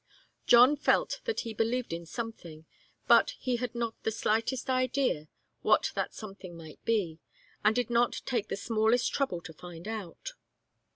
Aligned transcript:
John 0.47 0.75
felt 0.77 1.21
that 1.25 1.41
he 1.41 1.53
believed 1.53 1.93
in 1.93 2.07
something, 2.07 2.65
but 3.07 3.35
he 3.39 3.57
had 3.57 3.75
not 3.75 4.01
the 4.01 4.09
slightest 4.09 4.67
idea 4.67 5.27
what 5.61 5.91
that 5.93 6.15
something 6.15 6.57
might 6.57 6.83
be, 6.83 7.19
and 7.63 7.75
did 7.75 7.91
not 7.91 8.23
take 8.25 8.47
the 8.47 8.55
smallest 8.57 9.13
trouble 9.13 9.41
to 9.41 9.53
find 9.53 9.87
out. 9.87 10.33